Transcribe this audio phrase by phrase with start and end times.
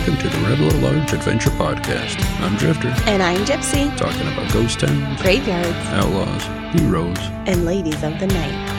[0.00, 2.18] Welcome to the Rebel at Large Adventure Podcast.
[2.40, 6.42] I'm Drifter, And I'm Gypsy, talking about ghost towns, graveyards, outlaws,
[6.80, 7.18] heroes.
[7.46, 8.76] and ladies of the night.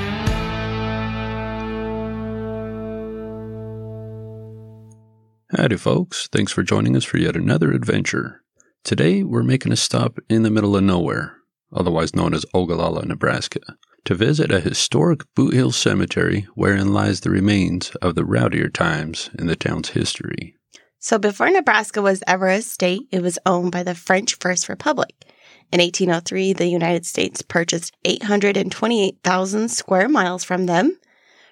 [5.58, 6.28] Howdy, folks.
[6.32, 8.42] Thanks for joining us for yet another adventure.
[8.86, 11.36] Today, we're making a stop in the middle of nowhere,
[11.74, 13.60] otherwise known as Ogallala, Nebraska,
[14.06, 19.30] to visit a historic Boot Hill cemetery wherein lies the remains of the rowdier times
[19.38, 20.56] in the town's history.
[21.04, 25.26] So before Nebraska was ever a state, it was owned by the French First Republic.
[25.72, 31.00] In 1803, the United States purchased 828,000 square miles from them.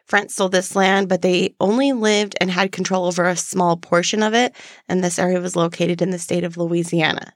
[0.06, 4.22] France sold this land, but they only lived and had control over a small portion
[4.22, 4.54] of it,
[4.88, 7.34] and this area was located in the state of Louisiana.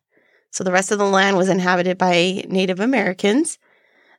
[0.52, 3.58] So the rest of the land was inhabited by Native Americans.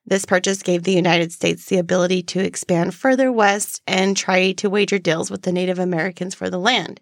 [0.04, 4.68] This purchase gave the United States the ability to expand further west and try to
[4.68, 7.00] wager deals with the Native Americans for the land.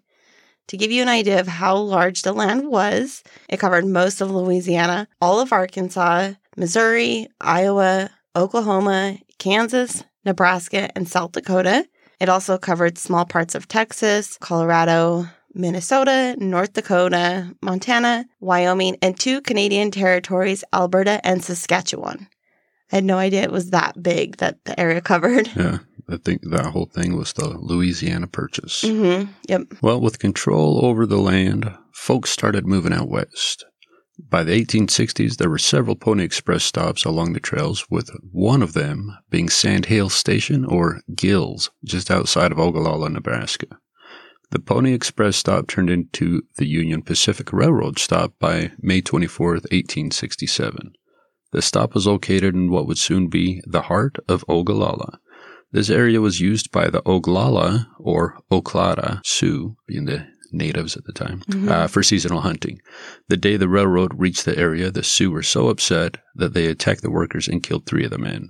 [0.69, 4.31] To give you an idea of how large the land was, it covered most of
[4.31, 11.85] Louisiana, all of Arkansas, Missouri, Iowa, Oklahoma, Kansas, Nebraska, and South Dakota.
[12.19, 19.41] It also covered small parts of Texas, Colorado, Minnesota, North Dakota, Montana, Wyoming, and two
[19.41, 22.27] Canadian territories, Alberta and Saskatchewan.
[22.91, 25.49] I had no idea it was that big that the area covered.
[25.55, 28.83] Yeah, I think that whole thing was the Louisiana Purchase.
[28.83, 29.31] Mm-hmm.
[29.47, 29.61] Yep.
[29.81, 33.65] Well, with control over the land, folks started moving out west.
[34.29, 38.73] By the 1860s, there were several Pony Express stops along the trails, with one of
[38.73, 43.67] them being Sand Hill Station or Gills, just outside of Ogallala, Nebraska.
[44.51, 50.93] The Pony Express stop turned into the Union Pacific Railroad stop by May 24th, 1867.
[51.51, 55.19] The stop was located in what would soon be the heart of Ogallala.
[55.73, 61.11] This area was used by the Oglala or Oclada Sioux, being the natives at the
[61.11, 62.79] time, uh, for seasonal hunting.
[63.27, 67.01] The day the railroad reached the area, the Sioux were so upset that they attacked
[67.01, 68.49] the workers and killed three of the men.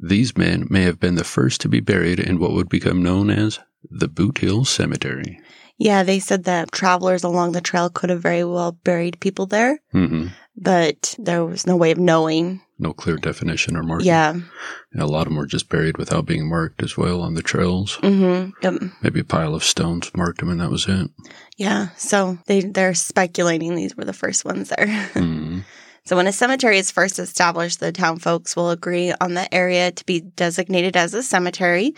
[0.00, 3.30] These men may have been the first to be buried in what would become known
[3.30, 3.58] as
[3.90, 5.40] the Boot Hill Cemetery.
[5.78, 9.80] Yeah, they said that travelers along the trail could have very well buried people there,
[9.90, 12.60] hmm but there was no way of knowing.
[12.82, 14.08] No clear definition or marking.
[14.08, 14.30] Yeah.
[14.32, 17.42] And a lot of them were just buried without being marked as well on the
[17.42, 17.94] trails.
[18.02, 18.74] hmm Yep.
[19.02, 21.08] Maybe a pile of stones marked them, and that was it.
[21.56, 21.90] Yeah.
[21.96, 24.88] So they they're speculating these were the first ones there.
[25.12, 25.60] Hmm.
[26.04, 29.92] so when a cemetery is first established, the town folks will agree on the area
[29.92, 31.94] to be designated as a cemetery.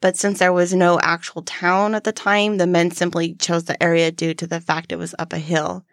[0.00, 3.80] But since there was no actual town at the time, the men simply chose the
[3.80, 5.84] area due to the fact it was up a hill.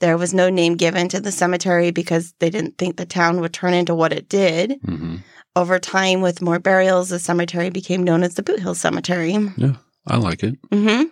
[0.00, 3.52] There was no name given to the cemetery because they didn't think the town would
[3.52, 4.78] turn into what it did.
[4.84, 5.16] hmm
[5.56, 9.36] Over time, with more burials, the cemetery became known as the Boot Hill Cemetery.
[9.56, 9.76] Yeah,
[10.06, 10.54] I like it.
[10.72, 11.04] hmm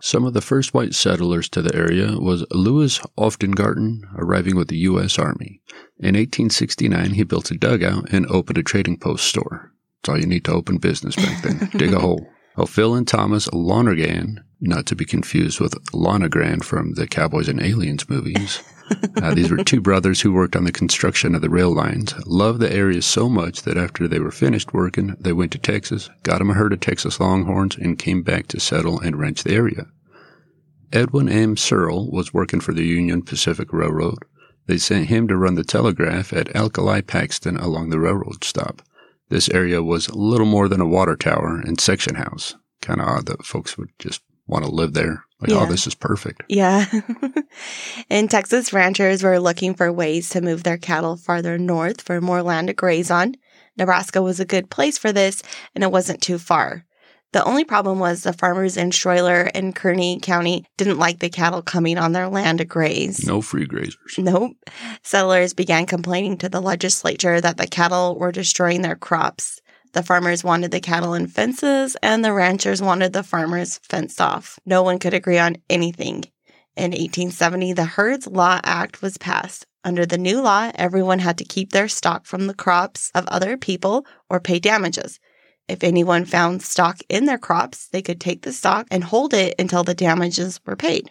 [0.00, 4.78] Some of the first white settlers to the area was Louis Oftengarten, arriving with the
[4.90, 5.18] U.S.
[5.18, 5.60] Army.
[5.98, 9.72] In 1869, he built a dugout and opened a trading post store.
[10.02, 11.68] That's all you need to open business back then.
[11.76, 12.26] Dig a hole.
[12.66, 18.08] Phil and Thomas Lonergan, not to be confused with Lonergan from the Cowboys and Aliens
[18.08, 18.62] movies.
[19.22, 22.12] Uh, these were two brothers who worked on the construction of the rail lines.
[22.26, 26.10] Loved the area so much that after they were finished working, they went to Texas,
[26.24, 29.54] got them a herd of Texas Longhorns, and came back to settle and ranch the
[29.54, 29.86] area.
[30.92, 31.56] Edwin M.
[31.56, 34.24] Searle was working for the Union Pacific Railroad.
[34.66, 38.82] They sent him to run the telegraph at Alkali Paxton along the railroad stop.
[39.30, 42.54] This area was little more than a water tower and section house.
[42.82, 45.24] Kind of odd that folks would just want to live there.
[45.40, 45.60] Like, oh, Yeah.
[45.62, 46.42] oh, this is perfect.
[46.48, 46.86] Yeah.
[48.10, 52.42] and Texas ranchers were looking for ways to move their cattle farther north for more
[52.42, 53.36] land to graze on.
[53.78, 55.42] Nebraska was a good place for this,
[55.74, 56.84] and it wasn't too far.
[57.32, 61.62] The only problem was the farmers in Schuyler and Kearney County didn't like the cattle
[61.62, 63.24] coming on their land to graze.
[63.24, 64.18] No free grazers.
[64.18, 64.56] Nope.
[65.04, 69.60] Settlers began complaining to the legislature that the cattle were destroying their crops.
[69.92, 74.58] The farmers wanted the cattle in fences, and the ranchers wanted the farmers fenced off.
[74.66, 76.24] No one could agree on anything.
[76.76, 79.66] In 1870, the Herds Law Act was passed.
[79.82, 83.56] Under the new law, everyone had to keep their stock from the crops of other
[83.56, 85.18] people or pay damages.
[85.68, 89.54] If anyone found stock in their crops, they could take the stock and hold it
[89.58, 91.10] until the damages were paid.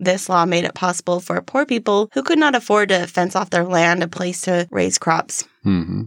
[0.00, 3.50] This law made it possible for poor people who could not afford to fence off
[3.50, 5.44] their land a place to raise crops.
[5.62, 6.04] hmm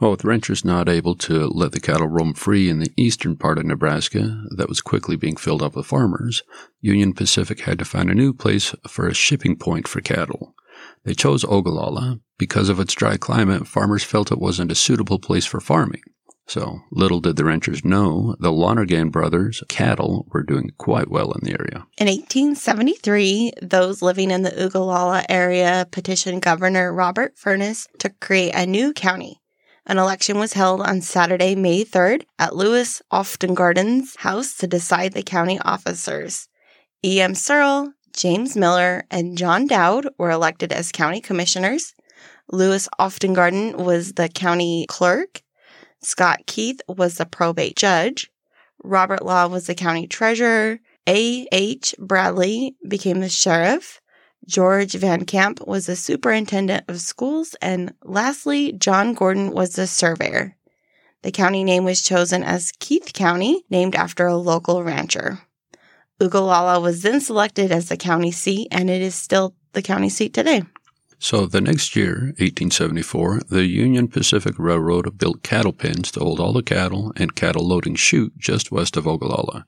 [0.00, 3.58] Well, with ranchers not able to let the cattle roam free in the eastern part
[3.58, 6.42] of Nebraska that was quickly being filled up with farmers,
[6.80, 10.54] Union Pacific had to find a new place for a shipping point for cattle.
[11.04, 12.20] They chose Ogallala.
[12.38, 16.02] Because of its dry climate, farmers felt it wasn't a suitable place for farming.
[16.48, 21.40] So little did the ranchers know the Lonergan brothers' cattle were doing quite well in
[21.44, 21.86] the area.
[21.98, 28.64] In 1873, those living in the Ogallala area petitioned Governor Robert Furnas to create a
[28.64, 29.42] new county.
[29.84, 35.22] An election was held on Saturday, May 3rd at Lewis Aufdengarden's house to decide the
[35.22, 36.48] county officers.
[37.04, 37.34] E.M.
[37.34, 41.94] Searle, James Miller, and John Dowd were elected as county commissioners.
[42.50, 45.42] Lewis Aufdengarden was the county clerk.
[46.02, 48.30] Scott Keith was the probate judge.
[48.82, 50.80] Robert Law was the county treasurer.
[51.08, 51.46] A.
[51.52, 51.94] H.
[51.98, 54.00] Bradley became the sheriff.
[54.46, 57.56] George Van Camp was the superintendent of schools.
[57.60, 60.56] And lastly, John Gordon was the surveyor.
[61.22, 65.40] The county name was chosen as Keith County, named after a local rancher.
[66.20, 70.32] Ogallala was then selected as the county seat, and it is still the county seat
[70.32, 70.62] today.
[71.20, 76.52] So the next year, 1874, the Union Pacific Railroad built cattle pens to hold all
[76.52, 79.66] the cattle and cattle loading chute just west of Ogallala.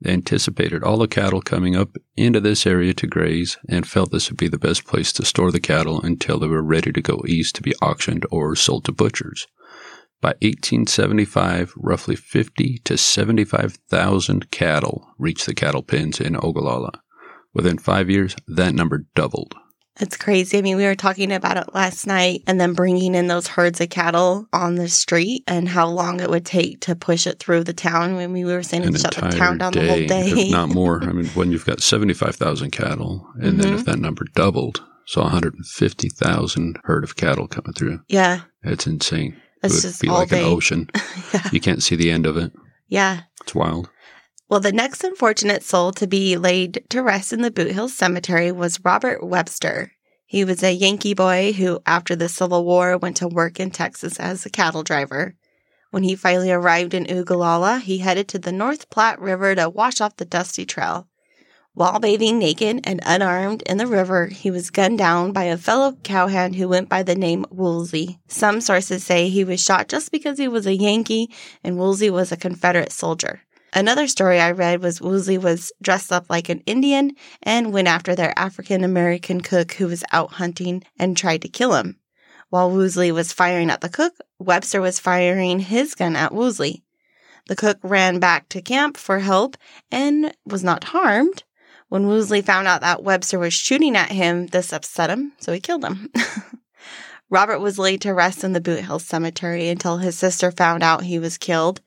[0.00, 4.30] They anticipated all the cattle coming up into this area to graze and felt this
[4.30, 7.22] would be the best place to store the cattle until they were ready to go
[7.26, 9.48] east to be auctioned or sold to butchers.
[10.20, 16.92] By 1875, roughly 50 to 75,000 cattle reached the cattle pens in Ogallala.
[17.52, 19.56] Within five years, that number doubled.
[20.00, 20.56] It's crazy.
[20.58, 23.80] I mean, we were talking about it last night and then bringing in those herds
[23.80, 27.64] of cattle on the street and how long it would take to push it through
[27.64, 28.16] the town.
[28.16, 30.28] When we were saying shut the town down the whole day, day.
[30.30, 31.02] if not more.
[31.04, 33.74] I mean, when you've got 75,000 cattle, and then Mm-hmm.
[33.80, 38.40] if that number doubled, so 150,000 herd of cattle coming through, yeah.
[38.62, 39.36] it's insane.
[39.62, 40.40] It's it would just be all like day.
[40.40, 40.88] an ocean.
[41.34, 41.48] yeah.
[41.52, 42.52] You can't see the end of it.
[42.88, 43.22] Yeah.
[43.42, 43.88] It's wild.
[44.52, 48.52] Well, the next unfortunate soul to be laid to rest in the Boot Hill Cemetery
[48.52, 49.92] was Robert Webster.
[50.26, 54.20] He was a Yankee boy who, after the Civil War, went to work in Texas
[54.20, 55.36] as a cattle driver.
[55.90, 60.02] When he finally arrived in Ogallala, he headed to the North Platte River to wash
[60.02, 61.08] off the dusty trail.
[61.72, 65.96] While bathing naked and unarmed in the river, he was gunned down by a fellow
[66.02, 68.20] cowhand who went by the name Woolsey.
[68.28, 71.30] Some sources say he was shot just because he was a Yankee
[71.64, 73.40] and Woolsey was a Confederate soldier.
[73.74, 78.14] Another story I read was Woolsey was dressed up like an Indian and went after
[78.14, 81.96] their African American cook who was out hunting and tried to kill him.
[82.50, 86.82] While Woosley was firing at the cook, Webster was firing his gun at Woosley.
[87.48, 89.56] The cook ran back to camp for help
[89.90, 91.44] and was not harmed.
[91.88, 95.60] When Woosley found out that Webster was shooting at him, this upset him, so he
[95.60, 96.10] killed him.
[97.30, 101.04] Robert was laid to rest in the Boot Hill Cemetery until his sister found out
[101.04, 101.80] he was killed.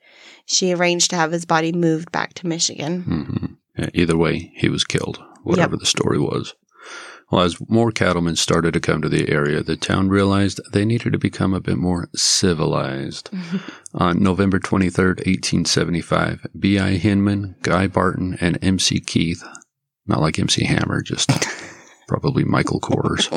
[0.46, 3.02] She arranged to have his body moved back to Michigan.
[3.02, 3.46] hmm
[3.78, 6.54] Yeah, either way, he was killed, whatever the story was.
[7.30, 11.12] Well, as more cattlemen started to come to the area, the town realized they needed
[11.12, 13.30] to become a bit more civilized.
[13.94, 16.90] On November 23rd, 1875, B.I.
[16.98, 19.00] Hinman, Guy Barton, and M.C.
[19.00, 19.42] Keith,
[20.06, 20.64] not like M.C.
[20.66, 21.28] Hammer, just
[22.08, 23.28] probably Michael Kors,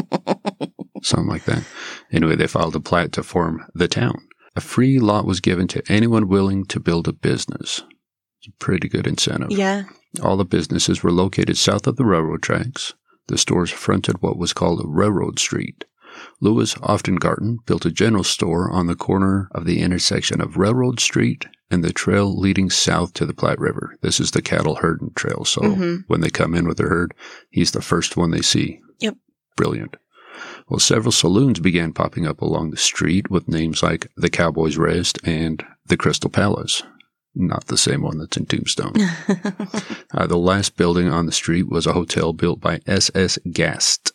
[1.01, 1.63] something like that.
[2.11, 4.21] Anyway, they filed a plat to form the town.
[4.59, 7.81] A free lot was given to anyone willing to build a business.
[8.39, 9.51] It's a pretty good incentive.
[9.51, 9.83] Yeah.
[10.21, 12.93] All the businesses were located south of the railroad tracks.
[13.29, 15.85] The stores fronted what was called Railroad Street.
[16.41, 21.45] Lewis Oftengarten built a general store on the corner of the intersection of Railroad Street
[21.71, 23.95] and the trail leading south to the Platte River.
[24.01, 25.45] This is the cattle herding trail.
[25.45, 26.03] So Mhm.
[26.07, 27.13] when they come in with their herd,
[27.49, 28.81] he's the first one they see.
[28.99, 29.15] Yep.
[29.55, 29.95] Brilliant.
[30.69, 35.17] Well, several saloons began popping up along the street with names like the Cowboy's Rest
[35.23, 36.83] and the Crystal Palace.
[37.33, 38.93] Not the same one that's in Tombstone.
[40.11, 43.37] Uh, the last building on the street was a hotel built by S.S.
[43.51, 44.11] Gast.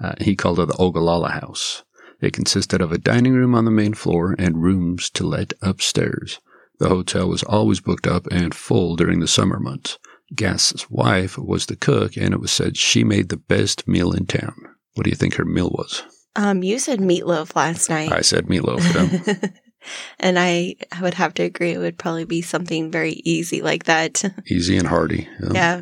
[0.00, 1.82] Uh, he called it the Ogallala House.
[2.20, 6.38] It consisted of a dining room on the main floor and rooms to let upstairs.
[6.78, 9.98] The hotel was always booked up and full during the summer months.
[10.32, 14.26] Gast's wife was the cook, and it was said she made the best meal in
[14.26, 14.54] town.
[14.94, 16.02] What do you think her meal was?
[16.36, 18.12] Um, you said meatloaf last night.
[18.12, 18.80] I said meatloaf.
[18.94, 19.48] yeah.
[20.20, 24.22] and I would have to agree it would probably be something very easy like that.
[24.46, 25.28] Easy and hearty.
[25.42, 25.52] yeah.
[25.52, 25.80] yeah.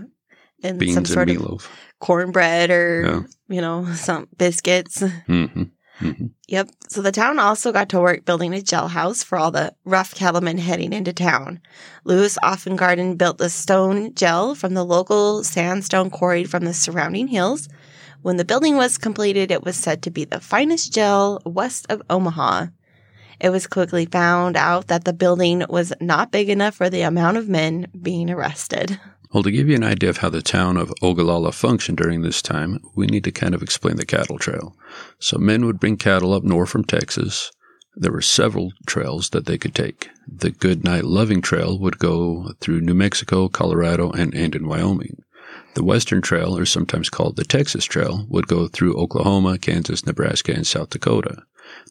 [0.62, 1.69] And Beans some and sort of meatloaf.
[2.00, 3.55] cornbread or, Yeah.
[3.55, 5.03] you know, some biscuits.
[5.27, 5.45] hmm
[5.99, 6.71] hmm Yep.
[6.88, 10.57] So the town also got to work building a jailhouse for all the rough cattlemen
[10.59, 11.61] heading into town.
[12.05, 17.69] Lewis Offengarden built the stone jail from the local sandstone quarried from the surrounding hills.
[18.23, 22.03] When the building was completed, it was said to be the finest jail west of
[22.11, 22.67] Omaha.
[23.41, 27.37] It was quickly found out that the building was not big enough for the amount
[27.37, 28.99] of men being arrested.
[29.33, 32.43] Well, to give you an idea of how the town of Ogallala functioned during this
[32.43, 34.75] time, we need to kind of explain the cattle trail.
[35.21, 37.53] So men would bring cattle up north from Texas.
[37.95, 40.09] There were several trails that they could take.
[40.27, 45.23] The Goodnight Loving Trail would go through New Mexico, Colorado, and end in Wyoming.
[45.78, 50.52] The Western Trail, or sometimes called the Texas Trail, would go through Oklahoma, Kansas, Nebraska,
[50.52, 51.44] and South Dakota.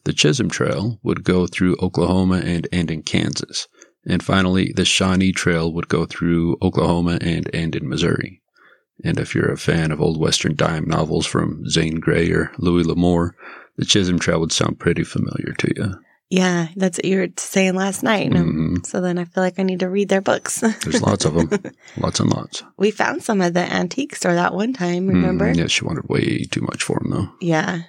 [0.04, 3.66] The Chisholm Trail would go through Oklahoma and end in Kansas.
[4.06, 8.42] And finally, the Shawnee Trail would go through Oklahoma and end in Missouri.
[9.02, 12.84] And if you're a fan of old Western dime novels from Zane Grey or Louis
[12.84, 13.34] L'Amour,
[13.78, 15.94] the Chisholm Trail would sound pretty familiar to you.
[16.30, 18.30] Yeah, that's what you were saying last night.
[18.30, 18.84] Mhm.
[18.84, 20.60] So then I feel like I need to read their books.
[20.82, 21.50] There's lots of them,
[21.96, 22.62] lots and lots.
[22.76, 25.50] we found some at the antique store that one time, remember?
[25.50, 27.28] Mm, yeah, she wanted way too much for him, though.
[27.40, 27.82] Yeah.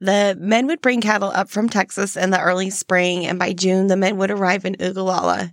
[0.00, 3.88] The men would bring cattle up from Texas in the early spring, and by June,
[3.88, 5.52] the men would arrive in Ogallala.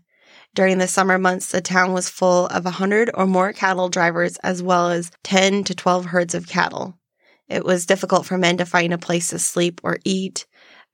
[0.54, 4.38] During the summer months, the town was full of a 100 or more cattle drivers,
[4.38, 7.00] as well as 10 to 12 herds of cattle.
[7.50, 10.46] It was difficult for men to find a place to sleep or eat.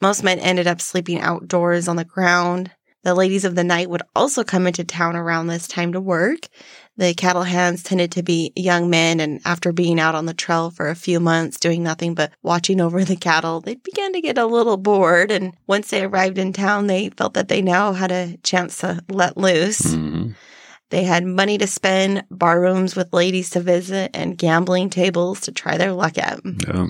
[0.01, 2.72] Most men ended up sleeping outdoors on the ground.
[3.03, 6.48] The ladies of the night would also come into town around this time to work.
[6.98, 10.70] The cattle hands tended to be young men, and after being out on the trail
[10.70, 14.38] for a few months doing nothing but watching over the cattle, they began to get
[14.38, 15.31] a little bored.
[15.31, 19.03] And once they arrived in town, they felt that they now had a chance to
[19.10, 19.81] let loose.
[19.81, 20.36] Mhm.
[20.91, 25.51] They had money to spend, bar rooms with ladies to visit, and gambling tables to
[25.51, 26.39] try their luck at.
[26.67, 26.88] Yeah.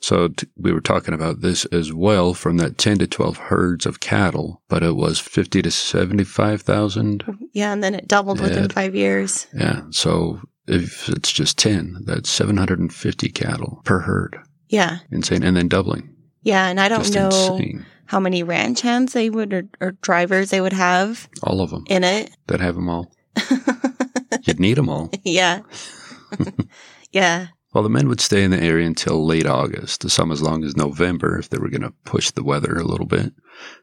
[0.00, 3.86] So t- we were talking about this as well from that 10 to 12 herds
[3.86, 7.24] of cattle, but it was 50 to 75,000.
[7.52, 9.46] Yeah, and then it doubled within five years.
[9.54, 9.82] Yeah.
[9.90, 14.38] So if it's just 10, that's 750 cattle per herd.
[14.68, 14.98] Yeah.
[15.10, 15.42] Insane.
[15.42, 16.14] And then doubling.
[16.42, 17.86] Yeah, and I don't Just know insane.
[18.06, 21.84] how many ranch hands they would or, or drivers they would have All of them
[21.88, 22.30] in it.
[22.48, 23.10] that have them all.
[24.42, 25.10] You'd need them all.
[25.24, 25.60] yeah.
[27.12, 27.46] yeah.
[27.74, 30.76] Well, the men would stay in the area until late August, some as long as
[30.76, 33.32] November if they were going to push the weather a little bit,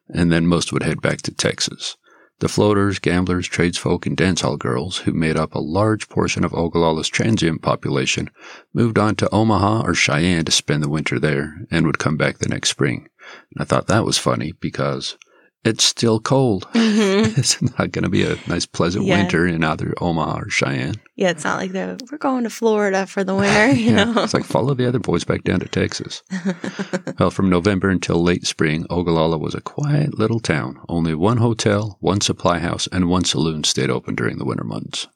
[0.08, 1.98] and then most would head back to Texas.
[2.40, 6.54] The floaters, gamblers, tradesfolk, and dance hall girls, who made up a large portion of
[6.54, 8.30] Ogallala's transient population,
[8.74, 12.38] moved on to Omaha or Cheyenne to spend the winter there and would come back
[12.38, 13.10] the next spring.
[13.54, 15.18] And I thought that was funny because
[15.64, 16.66] it's still cold.
[16.74, 19.18] hmm it's not going to be a nice, pleasant Yeah.
[19.18, 20.96] winter in either Omaha or Cheyenne.
[21.16, 24.24] Yeah, it's not like they're we're going to Florida for the winter, you Yeah, know.
[24.24, 26.24] it's like follow the other boys back down to Texas.
[27.20, 30.80] well, from November until late spring, Ogallala was a quiet little town.
[30.90, 35.08] Only one hotel, one supply house, and one saloon stayed open during the winter months.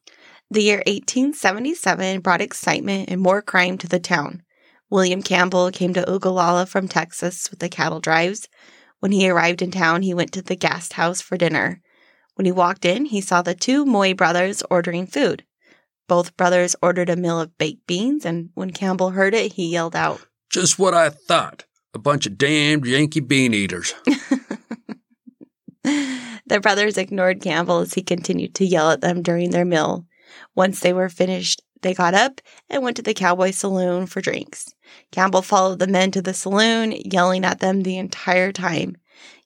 [0.51, 4.43] The year 1877 brought excitement and more crime to the town.
[4.91, 8.47] William Campbell came to Ogallala from Texas with the cattle drives.
[9.05, 11.79] When he arrived in town, he went to the guest house for dinner.
[12.33, 15.45] When he walked in, he saw the two Moy brothers ordering food.
[16.07, 19.95] Both brothers ordered a meal of baked beans, and when Campbell heard it, he yelled
[19.95, 21.65] out, Just what I thought.
[21.93, 23.93] A bunch of damned Yankee bean eaters.
[25.83, 30.07] the brothers ignored Campbell as he continued to yell at them during their meal.
[30.55, 34.73] Once they were finished, they got up and went to the cowboy saloon for drinks.
[35.11, 38.97] Campbell followed the men to the saloon, yelling at them the entire time.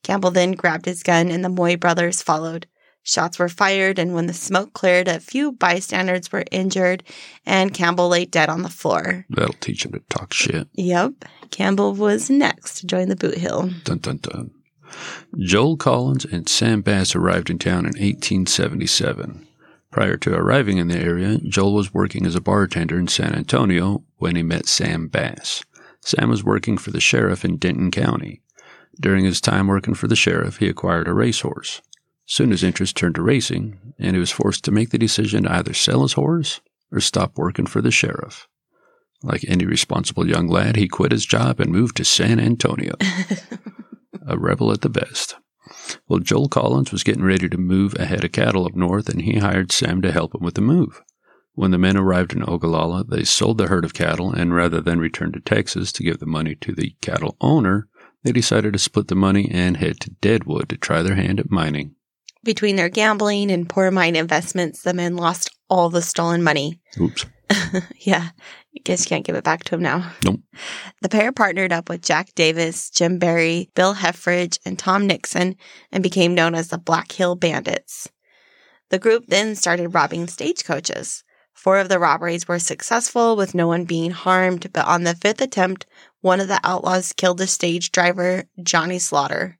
[0.03, 2.65] Campbell then grabbed his gun and the Moy brothers followed.
[3.03, 7.03] Shots were fired, and when the smoke cleared, a few bystanders were injured,
[7.45, 9.25] and Campbell lay dead on the floor.
[9.29, 10.67] That'll teach him to talk shit.
[10.73, 13.69] Yep, Campbell was next to join the boot hill.
[13.83, 14.51] Dun dun dun.
[15.37, 19.47] Joel Collins and Sam Bass arrived in town in 1877.
[19.91, 24.03] Prior to arriving in the area, Joel was working as a bartender in San Antonio
[24.17, 25.63] when he met Sam Bass.
[26.01, 28.41] Sam was working for the sheriff in Denton County.
[28.99, 31.81] During his time working for the sheriff, he acquired a racehorse.
[32.25, 35.51] Soon his interest turned to racing, and he was forced to make the decision to
[35.51, 38.47] either sell his horse or stop working for the sheriff.
[39.23, 42.93] Like any responsible young lad, he quit his job and moved to San Antonio
[44.27, 45.35] a rebel at the best.
[46.07, 49.21] Well, Joel Collins was getting ready to move a head of cattle up north, and
[49.21, 51.01] he hired Sam to help him with the move.
[51.53, 54.99] When the men arrived in Ogallala, they sold the herd of cattle, and rather than
[54.99, 57.87] return to Texas to give the money to the cattle owner,
[58.23, 61.51] they decided to split the money and head to Deadwood to try their hand at
[61.51, 61.95] mining.
[62.43, 66.79] Between their gambling and poor mine investments, the men lost all the stolen money.
[66.99, 67.25] Oops.
[67.99, 68.29] yeah,
[68.75, 70.11] I guess you can't give it back to him now.
[70.23, 70.41] Nope.
[71.01, 75.55] The pair partnered up with Jack Davis, Jim Berry, Bill Heffridge, and Tom Nixon
[75.91, 78.09] and became known as the Black Hill Bandits.
[78.89, 81.23] The group then started robbing stagecoaches.
[81.53, 85.41] Four of the robberies were successful with no one being harmed, but on the fifth
[85.41, 85.85] attempt,
[86.21, 89.58] one of the outlaws killed the stage driver, Johnny Slaughter.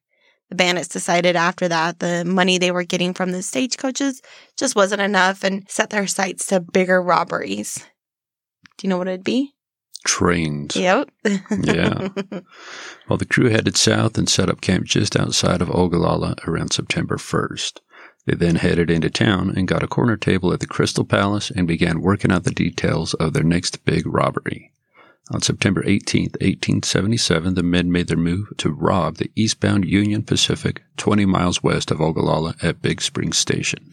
[0.49, 4.21] The bandits decided after that the money they were getting from the stagecoaches
[4.57, 7.85] just wasn't enough and set their sights to bigger robberies.
[8.77, 9.53] Do you know what it'd be?
[10.05, 10.75] trains.
[10.75, 11.09] Yep.
[11.63, 12.09] Yeah.
[13.09, 17.17] Well, the crew headed south and set up camp just outside of Ogallala around September
[17.17, 17.79] 1st.
[18.27, 21.67] They then headed into town and got a corner table at the Crystal Palace and
[21.67, 24.71] began working out the details of their next big robbery.
[25.31, 30.83] On September 18, 1877, the men made their move to rob the eastbound Union Pacific
[30.97, 33.91] 20 miles west of Ogallala at Big Spring Station.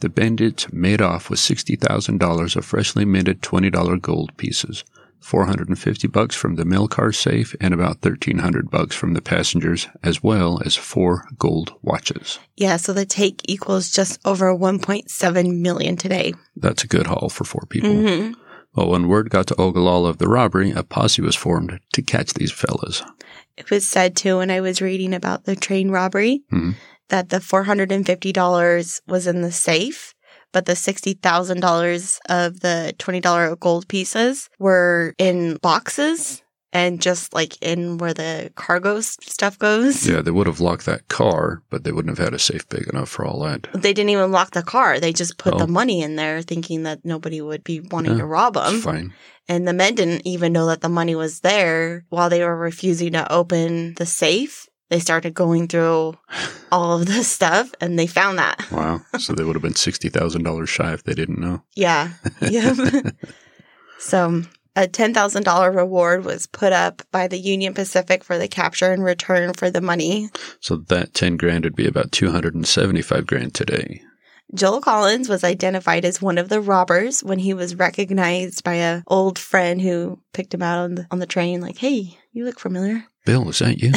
[0.00, 4.84] The bandits made off with $60,000 of freshly minted $20 gold pieces,
[5.20, 10.22] 450 bucks from the mail car safe and about 1300 bucks from the passengers as
[10.24, 12.40] well as four gold watches.
[12.56, 16.34] Yeah, so the take equals just over 1.7 million today.
[16.56, 17.90] That's a good haul for four people.
[17.92, 18.32] hmm
[18.78, 22.34] Well, when word got to Ogallala of the robbery, a posse was formed to catch
[22.34, 23.02] these fellas.
[23.56, 26.76] It was said too when I was reading about the train robbery Mhm.
[27.08, 30.14] that the $450 was in the safe,
[30.52, 37.98] but the $60,000 of the $20 gold pieces were in boxes and just like in
[37.98, 40.06] where the cargo stuff goes.
[40.06, 42.86] Yeah, they would have locked that car, but they wouldn't have had a safe big
[42.88, 43.68] enough for all that.
[43.72, 45.00] They didn't even lock the car.
[45.00, 45.58] They just put Oh.
[45.58, 48.74] the money in there thinking that nobody would be wanting Yeah, to rob them.
[48.76, 49.14] It's fine.
[49.48, 53.12] And the men didn't even know that the money was there while they were refusing
[53.14, 54.66] to open the safe.
[54.90, 56.14] They started going through
[56.72, 58.70] all of this stuff and they found that.
[58.70, 59.00] Wow.
[59.18, 61.62] so they would have been $60,000 shy if they didn't know.
[61.74, 62.10] Yeah.
[62.42, 62.76] Yep.
[63.98, 64.42] so
[64.78, 69.52] a $10,000 reward was put up by the Union Pacific for the capture and return
[69.54, 70.30] for the money.
[70.60, 74.02] So that 10 grand would be about 275 grand today.
[74.54, 79.02] Joel Collins was identified as one of the robbers when he was recognized by a
[79.08, 82.58] old friend who picked him out on the, on the train like, "Hey, you look
[82.58, 83.92] familiar." Bill, is that you?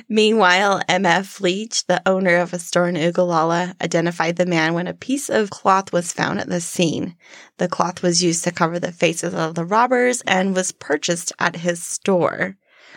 [0.08, 1.40] Meanwhile, M.F.
[1.40, 5.50] Leach, the owner of a store in Ogallala, identified the man when a piece of
[5.50, 7.14] cloth was found at the scene.
[7.58, 11.54] The cloth was used to cover the faces of the robbers and was purchased at
[11.54, 12.56] his store.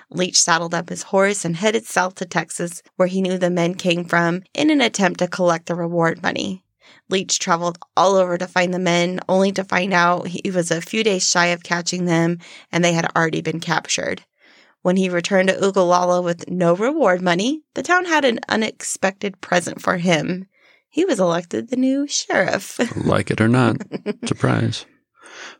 [0.09, 3.75] Leach saddled up his horse and headed south to Texas, where he knew the men
[3.75, 6.63] came from, in an attempt to collect the reward money.
[7.09, 10.81] Leach traveled all over to find the men, only to find out he was a
[10.81, 12.39] few days shy of catching them
[12.71, 14.23] and they had already been captured.
[14.81, 19.81] When he returned to Ogallala with no reward money, the town had an unexpected present
[19.81, 20.47] for him.
[20.89, 22.79] He was elected the new sheriff.
[23.05, 23.77] like it or not.
[24.25, 24.85] Surprise.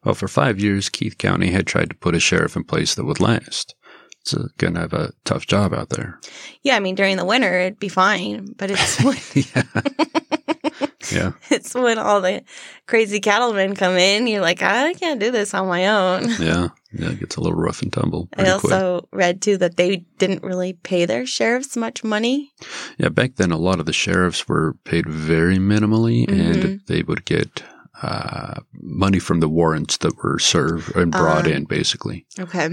[0.04, 3.06] Well, for five years, Keith County had tried to put a sheriff in place that
[3.06, 3.76] would last.
[4.22, 6.20] It's going to have a tough job out there.
[6.62, 9.64] yeah, I mean during the winter it'd be fine, but it's when, yeah.
[11.12, 11.32] yeah.
[11.50, 12.44] it's when all the
[12.88, 14.28] crazy cattlemen come in.
[14.28, 16.30] You're like, I can't do this on my own.
[16.40, 16.70] Yeah.
[16.94, 17.12] Yeah.
[17.12, 18.28] It gets a little rough and tumble.
[18.34, 18.74] I pretty quick.
[18.74, 22.52] also read too that they didn't really pay their sheriffs much money.
[22.98, 26.86] Yeah, back then a lot of the sheriffs were paid very minimally, and Mhm.
[26.88, 27.64] they would get
[28.04, 31.52] uh, money from the warrants that were served and brought Uh.
[31.52, 32.26] in, basically.
[32.40, 32.68] Okay.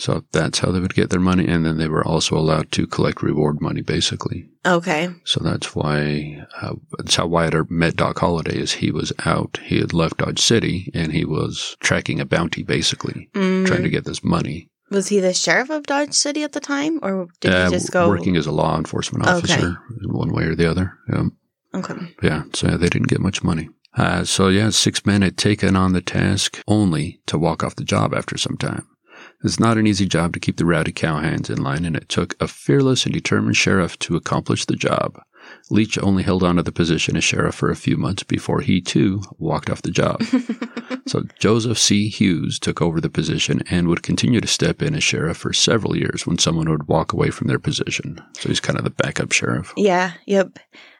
[0.00, 2.86] So that's how they would get their money, and then they were also allowed to
[2.86, 4.48] collect reward money, basically.
[4.64, 5.10] Okay.
[5.26, 8.56] So that's why uh, that's how Wyatt met Doc Holliday.
[8.58, 12.62] Is he was out, he had left Dodge City, and he was tracking a bounty,
[12.62, 13.66] basically Mm.
[13.66, 14.68] trying to get this money.
[14.90, 17.92] Was he the sheriff of Dodge City at the time, or did Uh, he just
[17.92, 20.94] go working as a law enforcement officer, in one way or the other.
[21.12, 21.24] Yeah.
[21.74, 21.94] Okay.
[22.22, 23.68] Yeah, so they didn't get much money.
[23.96, 27.84] Uh, so yeah, six men had taken on the task only to walk off the
[27.84, 28.86] job after some time.
[29.42, 32.34] It's not an easy job to keep the rowdy cowhands in line, and it took
[32.40, 35.20] a fearless and determined sheriff to accomplish the job.
[35.70, 38.80] Leach only held on to the position as sheriff for a few months before he
[38.80, 40.22] too walked off the job.
[41.06, 42.08] so Joseph C.
[42.08, 45.96] Hughes took over the position and would continue to step in as sheriff for several
[45.96, 48.20] years when someone would walk away from their position.
[48.38, 49.72] So he's kind of the backup sheriff.
[49.76, 50.58] Yeah, yep.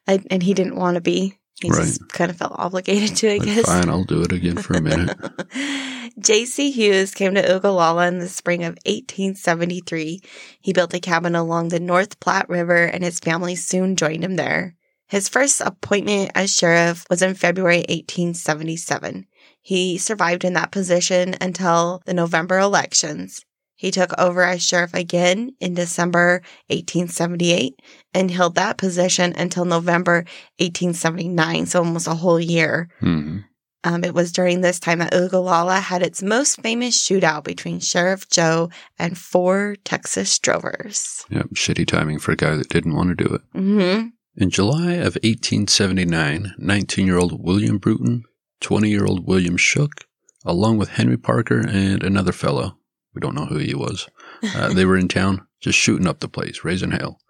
[0.08, 1.38] I, and he didn't want to be.
[1.60, 1.78] He Right.
[1.82, 3.66] just kind of felt obligated to, I Like, guess.
[3.66, 5.16] Fine, I'll do it again for a minute.
[6.18, 6.70] J.C.
[6.70, 10.20] Hughes came to Ogallala in the spring of 1873.
[10.60, 14.36] He built a cabin along the North Platte River, and his family soon joined him
[14.36, 14.74] there.
[15.06, 19.26] His first appointment as sheriff was in February 1877.
[19.60, 23.44] He survived in that position until the November elections.
[23.80, 27.80] He took over as sheriff again in December 1878
[28.12, 30.26] and held that position until November
[30.58, 32.88] 1879, so almost a whole year.
[33.00, 33.38] hmm
[33.82, 38.28] Um, it was during this time that Ogallala had its most famous shootout between Sheriff
[38.28, 41.24] Joe and four Texas drovers.
[41.30, 43.40] Yep, shitty timing for a guy that didn't want to do it.
[43.54, 48.24] hmm In July of 1879, 19 year old William Bruton,
[48.60, 50.04] 20 year old William Shook,
[50.44, 52.76] along with Henry Parker and another fellow,
[53.14, 54.08] we don't know who he was,
[54.54, 57.20] uh, they were in town just shooting up the place, raising hell.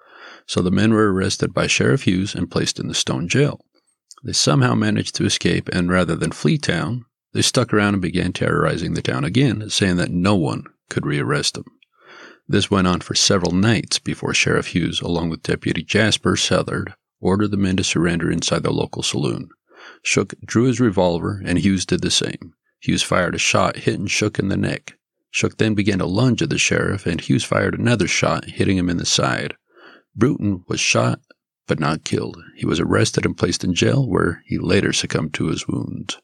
[0.46, 3.60] So the men were arrested by Sheriff Hughes and placed in the stone jail.
[4.22, 8.32] They somehow managed to escape, and rather than flee town, They stuck around and began
[8.32, 11.66] terrorizing the town again, saying that no one could rearrest them.
[12.48, 17.52] This went on for several nights before Sheriff Hughes, along with Deputy Jasper Southard, ordered
[17.52, 19.50] the men to surrender inside the local saloon.
[20.02, 22.54] Shook drew his revolver, and Hughes did the same.
[22.80, 24.96] Hughes fired a shot, hitting Shook in the neck.
[25.30, 28.90] Shook then began to lunge at the sheriff, and Hughes fired another shot, hitting him
[28.90, 29.54] in the side.
[30.14, 31.20] Bruton was shot,
[31.66, 32.36] but not killed.
[32.56, 36.18] He was arrested and placed in jail, where he later succumbed to his wounds.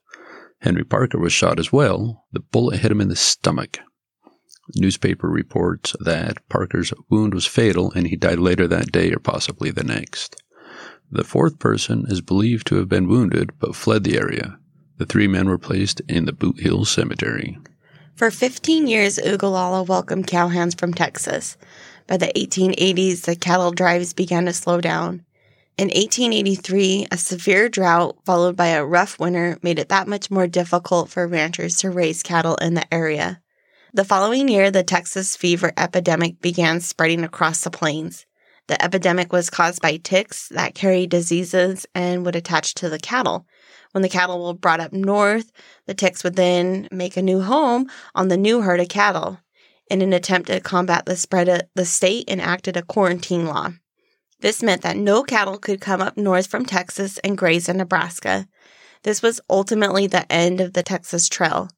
[0.61, 2.25] Henry Parker was shot as well.
[2.33, 3.79] The bullet hit him in the stomach.
[4.75, 9.71] Newspaper reports that Parker's wound was fatal and he died later that day or possibly
[9.71, 10.43] the next.
[11.11, 14.59] The fourth person is believed to have been wounded but fled the area.
[14.99, 17.59] The three men were placed in the Boot Hill Cemetery.
[18.17, 21.59] For 15 years, Ogallala welcomed cowhands from Texas.
[22.07, 25.27] By the 1880s, the cattle drives began to slow down.
[25.77, 30.47] In 1883, a severe drought followed by a rough winter made it that much more
[30.47, 33.43] difficult for ranchers to raise cattle in the area.
[33.93, 38.25] The following year, the Texas fever epidemic began spreading across the plains.
[38.67, 43.47] The epidemic was caused by ticks that carried diseases and would attach to the cattle.
[43.97, 45.51] When the cattle were brought up north,
[45.87, 49.41] the ticks would then make a new home on the new herd of cattle.
[49.89, 53.71] In an attempt to combat the spread, of, the state enacted a quarantine law.
[54.41, 58.47] This meant that no cattle could come up north from Texas and graze in Nebraska.
[59.03, 61.71] This was ultimately the end of the Texas Trail.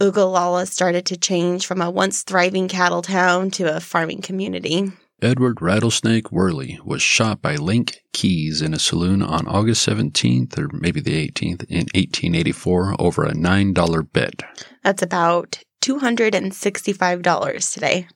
[0.00, 4.92] Ogallala started to change from a once thriving cattle town to a farming community.
[5.22, 10.68] Edward Rattlesnake Worley was shot by Link Keys in a saloon on August 17th, or
[10.74, 14.42] maybe the 18th, in 1884 over a $9 bet.
[14.84, 18.08] That's about $265 today.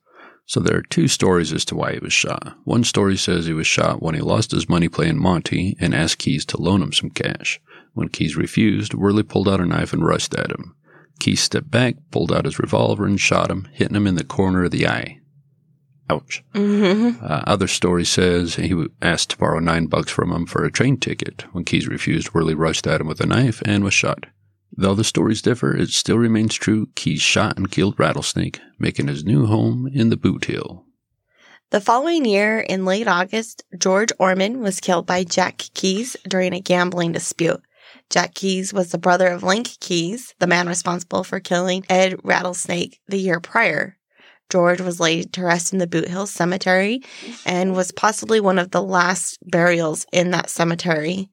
[0.45, 2.55] So there are two stories as to why he was shot.
[2.65, 6.19] One story says he was shot when he lost his money playing Monte and asked
[6.19, 7.63] Keys to loan him some cash.
[7.95, 10.77] When Keys refused, Worley pulled out a knife and rushed at him.
[11.19, 14.65] Keys stepped back, pulled out his revolver, and shot him, hitting him in the corner
[14.65, 15.20] of the eye.
[16.11, 16.43] Ouch.
[16.55, 17.25] Mm-hmm.
[17.25, 20.97] Uh, other story says he asked to borrow nine bucks from him for a train
[20.97, 21.45] ticket.
[21.53, 24.27] When Keys refused, Worley rushed at him with a knife and was shot.
[24.77, 29.25] Though the stories differ, it still remains true Keys shot and killed Rattlesnake, making his
[29.25, 30.85] new home in the Boot Hill.
[31.71, 36.61] The following year, in late August, George Orman was killed by Jack Keys during a
[36.61, 37.63] gambling dispute.
[38.09, 42.99] Jack Keys was the brother of Link Keys, the man responsible for killing Ed Rattlesnake
[43.07, 43.97] the year prior.
[44.51, 47.03] George was laid to rest in the Boot Hill Cemetery
[47.47, 51.31] and was possibly one of the last burials in that cemetery.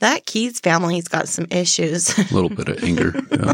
[0.00, 2.16] That Keys family's got some issues.
[2.16, 3.14] A little bit of anger.
[3.32, 3.52] Yeah.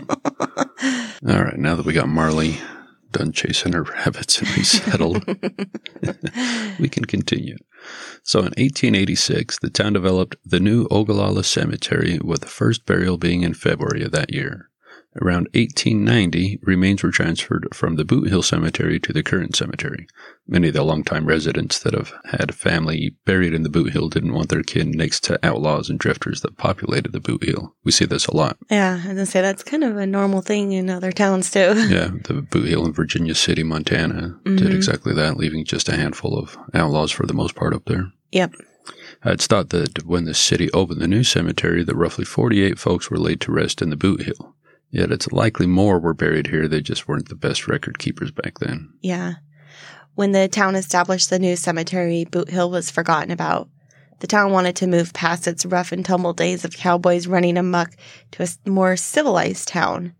[1.35, 2.59] All right, now that we got Marley
[3.12, 5.24] done chasing her rabbits and resettled,
[6.79, 7.57] we can continue.
[8.24, 13.42] So in 1886, the town developed the new Ogallala Cemetery, with the first burial being
[13.42, 14.68] in February of that year.
[15.22, 20.09] Around 1890, remains were transferred from the Boot Hill Cemetery to the current cemetery.
[20.48, 24.35] Many of the longtime residents that have had family buried in the Boot Hill didn't
[24.35, 27.74] want their kin next to outlaws and drifters that populated the Boot Hill.
[27.85, 28.57] We see this a lot.
[28.70, 31.61] yeah, I was gonna say that's kind of a normal thing in other towns too.
[31.88, 34.74] Yeah, the Boot Hill in Virginia City, Montana did Mhm.
[34.74, 38.11] exactly that, leaving just a handful of outlaws for the most part up there.
[38.33, 38.53] Yep.
[39.24, 43.16] It's thought that when the city opened the new cemetery, that roughly 48 folks were
[43.18, 44.55] laid to rest in the Boot Hill.
[44.95, 46.69] Yet it's likely more were buried here.
[46.69, 48.93] They just weren't the best record keepers back then.
[49.03, 49.35] Yeah.
[50.15, 53.69] When the town established the new cemetery, Boot Hill was forgotten about.
[54.21, 57.91] The town wanted to move past its rough and tumble days of cowboys running amok
[58.31, 60.15] to a more civilized town.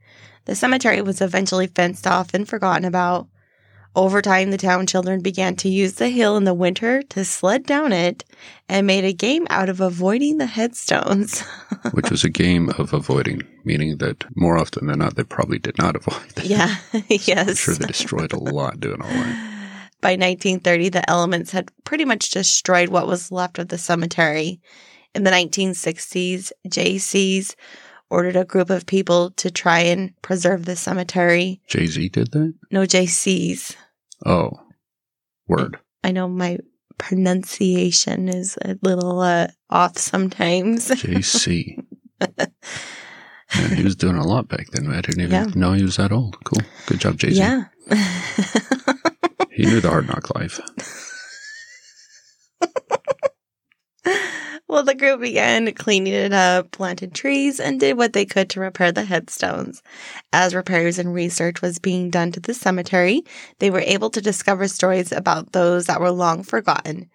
[0.47, 3.29] The cemetery was eventually fenced off and forgotten about.
[3.97, 7.65] Over time, the town children began to use the hill in the winter to sled
[7.65, 8.25] down it
[8.69, 11.41] and made a game out of avoiding the headstones.
[11.93, 15.79] which was a game of avoiding, meaning that more often than not, they probably did
[15.79, 16.29] not avoid.
[16.31, 16.45] them.
[16.47, 16.77] yeah,
[17.09, 17.49] yes.
[17.49, 19.51] I'm sure they destroyed a lot doing all that.
[20.01, 24.61] By 1930, the elements had pretty much destroyed what was left of the cemetery.
[25.15, 27.55] In the 1960s, JCs
[28.11, 31.61] ordered a group of people to try and preserve the cemetery.
[31.69, 32.55] Jay Z did that?
[32.71, 33.77] No JCs.
[34.27, 34.53] Oh,
[35.49, 35.79] word.
[36.03, 36.59] I know my
[36.99, 40.89] pronunciation is a little uh, off sometimes.
[40.91, 41.83] JC.
[43.75, 44.91] He was doing a lot back then.
[44.91, 45.47] I didn't even Yeah.
[45.55, 46.43] know he was that old.
[46.45, 46.63] Cool.
[46.87, 47.37] Good job, JC.
[47.37, 47.65] Yeah.
[49.53, 50.61] He knew the hard knock life.
[54.75, 58.61] Well, the group began cleaning it up, planted trees, and did what they could to
[58.61, 59.85] repair the headstones.
[60.33, 63.23] As repairs and research was being done to the cemetery,
[63.61, 67.09] they were able to discover stories about those that were long forgotten.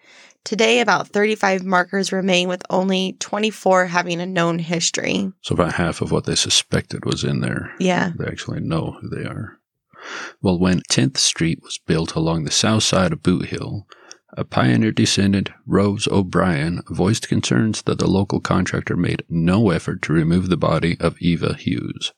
[0.45, 5.29] Today, about 35 markers remain, with only 24 having a known history.
[5.41, 7.73] So about half of what they suspected was in there.
[7.77, 8.13] Yeah.
[8.17, 9.59] They actually know who they are.
[10.41, 13.85] Well, when 10th Street was built along the south side of Boot Hill,
[14.33, 20.13] a pioneer descendant, Rose O'Brien, voiced concerns that the local contractor made no effort to
[20.13, 22.13] remove the body of Eva Hughes.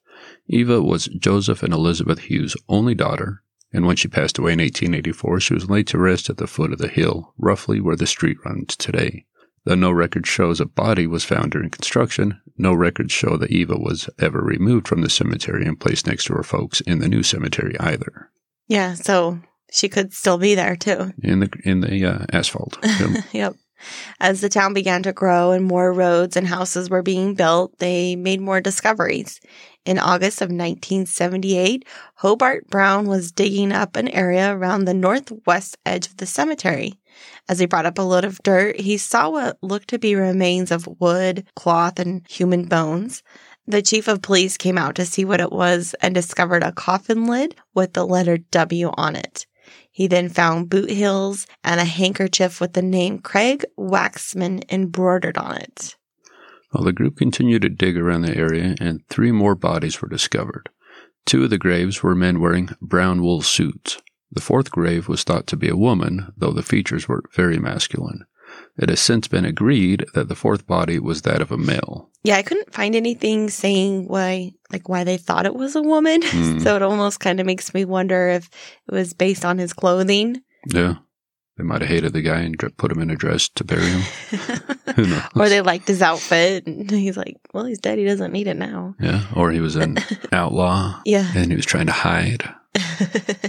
[0.47, 3.43] Eva was Joseph and Elizabeth Hughes' only daughter,
[3.73, 6.73] and when she passed away in 1884, she was laid to rest at the foot
[6.73, 9.25] of the hill, roughly where the street runs today.
[9.63, 13.77] Though no record shows a body was found during construction, no records show that Eva
[13.77, 17.23] was ever removed from the cemetery and placed next to her folks in the new
[17.23, 18.31] cemetery either.
[18.67, 19.39] Yeah, so
[19.71, 21.11] she could still be there too.
[21.23, 22.77] In the in the uh, asphalt.
[22.83, 23.23] Yep.
[23.33, 23.55] Yep.
[24.19, 28.15] As the town began to grow and more roads and houses were being built, they
[28.15, 29.39] made more discoveries.
[29.85, 36.05] In August of 1978, Hobart Brown was digging up an area around the northwest edge
[36.05, 36.99] of the cemetery.
[37.49, 40.69] As he brought up a load of dirt, he saw what looked to be remains
[40.69, 43.23] of wood, cloth, and human bones.
[43.65, 47.25] The chief of police came out to see what it was and discovered a coffin
[47.25, 49.47] lid with the letter W on it.
[49.91, 55.57] He then found boot heels and a handkerchief with the name Craig Waxman embroidered on
[55.57, 55.95] it.
[56.73, 60.69] Well, the group continued to dig around the area, and three more bodies were discovered.
[61.25, 64.01] Two of the graves were men wearing brown wool suits.
[64.31, 68.25] The fourth grave was thought to be a woman, though the features were very masculine.
[68.77, 72.09] It has since been agreed that the fourth body was that of a male.
[72.23, 76.21] Yeah, I couldn't find anything saying why, like why they thought it was a woman.
[76.31, 76.59] Hmm.
[76.59, 78.49] So it almost kind of makes me wonder if
[78.87, 80.41] it was based on his clothing.
[80.73, 80.95] Yeah.
[81.57, 84.01] They might have hated the guy and put him in a dress to bury him.
[84.95, 85.21] Who knows?
[85.35, 86.65] or they liked his outfit.
[86.65, 87.99] And he's like, well, he's dead.
[87.99, 88.95] He doesn't need it now.
[88.99, 89.25] yeah.
[89.35, 89.97] Or he was an
[90.31, 91.29] outlaw Yeah.
[91.35, 92.43] and he was trying to hide.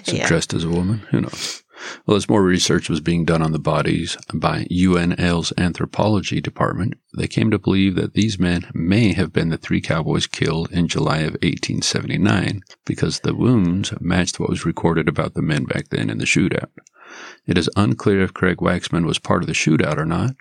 [0.04, 0.26] So yeah.
[0.26, 0.98] dressed as a woman?
[1.10, 1.62] Who knows?
[2.06, 7.26] Well, as more research was being done on the bodies by UNL's anthropology department, they
[7.26, 11.18] came to believe that these men may have been the three cowboys killed in July
[11.18, 16.18] of 1879 because the wounds matched what was recorded about the men back then in
[16.18, 16.70] the shootout.
[17.46, 20.36] It is unclear if Craig Waxman was part of the shootout or not.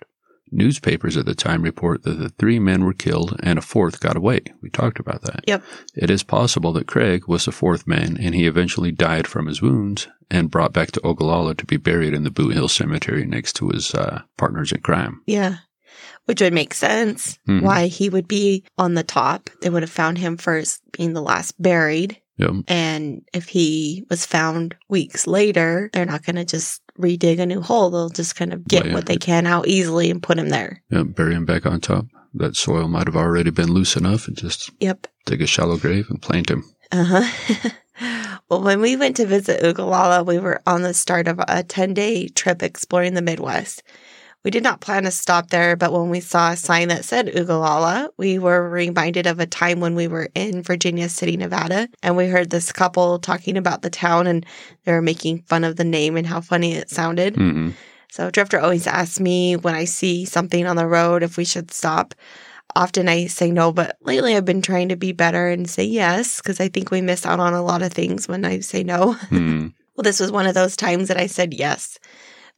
[0.52, 4.16] Newspapers at the time report that the three men were killed and a fourth got
[4.16, 4.40] away.
[4.62, 5.44] We talked about that.
[5.46, 5.62] Yep.
[5.96, 9.62] It is possible that Craig was the fourth man and he eventually died from his
[9.62, 13.54] wounds and brought back to Ogallala to be buried in the Boot Hill Cemetery next
[13.54, 15.22] to his uh, partners in crime.
[15.26, 15.56] Yeah.
[16.26, 17.62] Which would make sense Mhm.
[17.62, 19.50] why he would be on the top.
[19.60, 22.18] They would have found him first, being the last buried.
[22.38, 22.50] Yep.
[22.68, 27.60] And if he was found weeks later, they're not going to just redig a new
[27.60, 27.90] hole.
[27.90, 28.94] They'll just kind of get yeah.
[28.94, 30.82] what they can out easily and put him there.
[30.90, 31.14] Yep.
[31.14, 32.06] Bury him back on top.
[32.34, 35.06] That soil might have already been loose enough and just Yep.
[35.26, 36.64] dig a shallow grave and plant him.
[36.90, 37.70] Uh huh.
[38.48, 41.94] well, when we went to visit Ogallala, we were on the start of a 10
[41.94, 43.82] day trip exploring the Midwest.
[44.44, 47.28] We did not plan to stop there, but when we saw a sign that said
[47.28, 52.16] Ogallala, we were reminded of a time when we were in Virginia City, Nevada, and
[52.16, 54.44] we heard this couple talking about the town and
[54.84, 57.36] they were making fun of the name and how funny it sounded.
[57.36, 57.70] hmm
[58.10, 61.72] So Drifter always asks me when I see something on the road if we should
[61.72, 62.14] stop.
[62.74, 66.38] Often I say no, but lately I've been trying to be better and say yes
[66.40, 69.12] because I think we miss out on a lot of things when I say no.
[69.28, 71.98] hmm Well, this was one of those times that I said yes.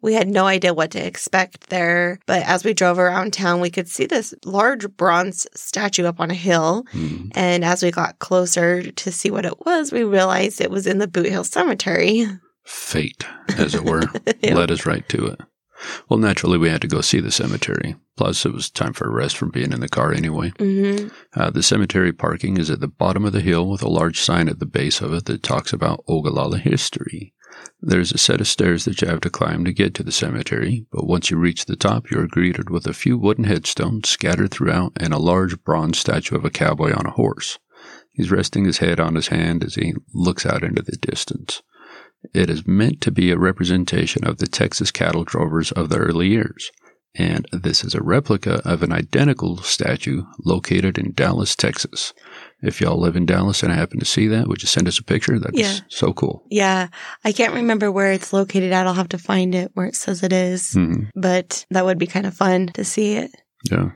[0.04, 3.70] We had no idea what to expect there, but as we drove around town, we
[3.70, 6.84] could see this large bronze statue up on a hill.
[6.92, 10.86] hmm And as we got closer to see what it was, we realized it was
[10.86, 12.26] in the Boot Hill Cemetery.
[12.64, 13.24] Fate,
[13.56, 14.02] as it were,
[14.42, 14.54] Yeah.
[14.56, 15.40] led us right to it.
[16.08, 17.96] Well, naturally, we had to go see the cemetery.
[18.16, 20.52] Plus, it was time for a rest from being in the car anyway.
[20.58, 24.20] hmm Uh, the cemetery parking is at the bottom of the hill with a large
[24.20, 27.32] sign at the base of it that talks about Ogallala history.
[27.80, 30.86] There's a set of stairs that you have to climb to get to the cemetery,
[30.90, 34.50] but once you reach the top, you are greeted with a few wooden headstones scattered
[34.50, 37.58] throughout and a large bronze statue of a cowboy on a horse.
[38.12, 41.62] He's resting his head on his hand as he looks out into the distance.
[42.32, 46.28] It is meant to be a representation of the Texas cattle drovers of the early
[46.28, 46.70] years
[47.14, 52.12] and this is a replica of an identical statue located in Dallas, Texas.
[52.66, 54.98] If y'all live in Dallas and I happen to see that, would you send us
[54.98, 55.38] a picture?
[55.38, 55.72] That'd Yeah.
[55.80, 56.44] be so cool.
[56.50, 56.88] Yeah,
[57.24, 58.86] I can't remember where it's located at.
[58.86, 60.72] I'll have to find it where it says it is.
[60.72, 63.30] hmm But that would be kind of fun to see it.
[63.70, 63.90] Yeah.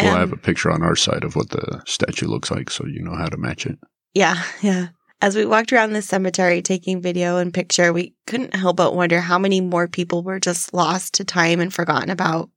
[0.00, 2.84] We'll Um, have a picture on our side of what the statue looks like so
[2.86, 3.78] you know how to match it.
[4.14, 4.88] Yeah, yeah.
[5.22, 9.20] As we walked around the cemetery taking video and picture, we couldn't help but wonder
[9.20, 12.50] how many more people were just lost to time and forgotten about.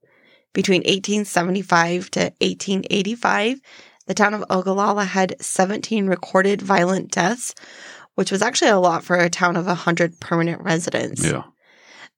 [0.54, 3.62] Between 1875 to 1885,
[4.10, 7.54] the town of Ogallala had 17 recorded violent deaths,
[8.16, 11.24] which was actually a lot for a town of 100 permanent residents.
[11.24, 11.44] Yeah.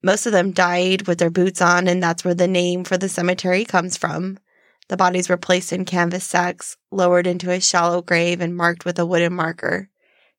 [0.01, 3.09] Most of them died with their boots on, and that's where the name for the
[3.09, 4.37] cemetery comes from.
[4.87, 8.97] The bodies were placed in canvas sacks, lowered into a shallow grave, and marked with
[8.97, 9.89] a wooden marker.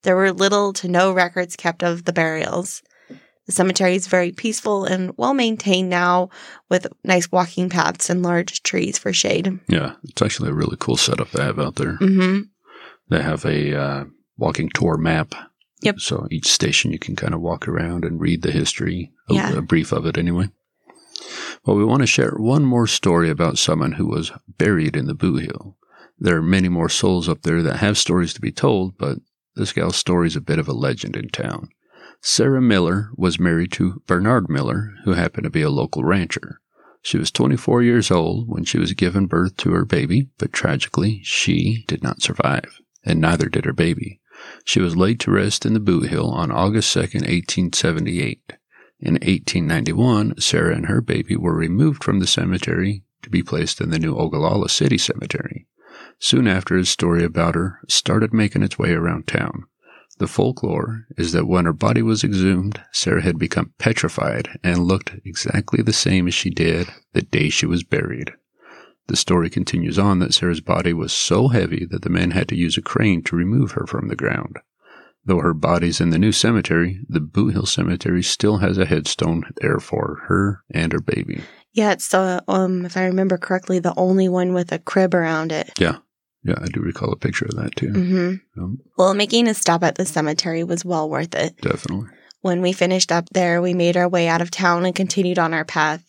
[0.04, 2.82] There were little to no records kept of the burials.
[3.52, 6.30] The cemetery is very peaceful and well maintained now
[6.70, 9.60] with nice walking paths and large trees for shade.
[9.68, 9.96] Yeah.
[10.04, 11.96] It's actually a really cool setup they have out there.
[11.96, 12.44] hmm
[13.10, 14.04] They have a uh,
[14.38, 15.34] walking tour map.
[15.82, 16.00] Yep.
[16.00, 19.52] So each station you can kind of walk around and read the history, a, Yeah.
[19.58, 20.48] a brief of it anyway.
[21.66, 25.14] Well, we want to share one more story about someone who was buried in the
[25.14, 25.76] Boot Hill.
[26.18, 29.18] There are many more souls up there that have stories to be told, but
[29.56, 31.68] this gal's story is a bit of a legend in town.
[32.24, 36.60] Sarah Miller was married to Bernard Miller, who happened to be a local rancher.
[37.02, 41.20] She was 24 years old when she was given birth to her baby, but tragically,
[41.24, 44.20] she did not survive, and neither did her baby.
[44.64, 48.52] She was laid to rest in the Boot Hill on August 2nd, 1878.
[49.00, 53.90] In 1891, Sarah and her baby were removed from the cemetery to be placed in
[53.90, 55.66] the new Ogallala City Cemetery.
[56.20, 59.64] Soon after, a story about her started making its way around town.
[60.22, 65.16] The folklore is that when her body was exhumed, Sarah had become petrified and looked
[65.24, 68.32] exactly the same as she did the day she was buried.
[69.08, 72.56] The story continues on that Sarah's body was so heavy that the men had to
[72.56, 74.60] use a crane to remove her from the ground.
[75.24, 79.42] Though her body's in the new cemetery, the Boot Hill Cemetery still has a headstone
[79.60, 81.42] there for her and her baby.
[81.72, 85.50] Yeah, it's the, um, if I remember correctly, the only one with a crib around
[85.50, 85.72] it.
[85.80, 85.96] Yeah.
[86.44, 87.92] Yeah, I do recall a picture of that too.
[87.92, 91.56] hmm Um, Well, making a stop at the cemetery was well worth it.
[91.60, 92.08] definitely.
[92.40, 95.54] When we finished up there, we made our way out of town and continued on
[95.54, 96.02] our path.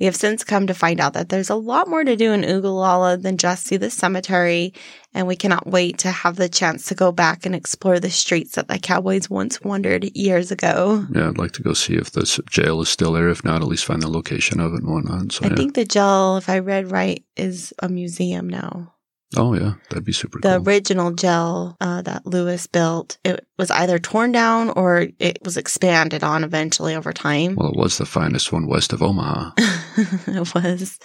[0.00, 2.44] We have since come to find out that there's a lot more to do in
[2.44, 4.74] Ogallala than just see the cemetery,
[5.14, 8.56] and we cannot wait to have the chance to go back and explore the streets
[8.56, 11.06] that the cowboys once wandered years ago.
[11.14, 13.28] Yeah, I'd like to go see if the jail is still there.
[13.30, 15.32] If not, at least find the location of it and whatnot.
[15.32, 15.54] So, I yeah.
[15.54, 18.92] think the jail, if I read right, is a museum now.
[19.36, 20.68] Oh, yeah, that'd be super The cool.
[20.68, 26.22] original gel uh, that Lewis built, it was either torn down or it was expanded
[26.22, 27.56] on eventually over time.
[27.56, 29.50] well, it was the finest one west of Omaha.
[29.58, 30.98] it was.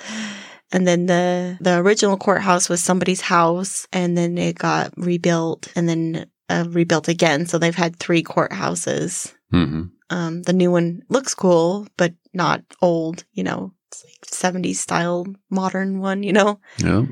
[0.74, 5.90] And then the the original courthouse was somebody's house, and then it got rebuilt, and
[5.90, 7.46] then uh, rebuilt again.
[7.46, 9.34] So they've had three courthouses.
[9.52, 13.26] hmm Um, the new one looks cool, but not old.
[13.34, 16.24] You know, it's like 70s style modern one.
[16.24, 17.04] You know, Yeah.